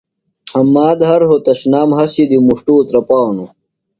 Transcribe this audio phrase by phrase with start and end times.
[0.53, 3.49] حامد ہر رھوتشنام ہسیۡ دی مُݜٹوۡ اُترپانوۡ۔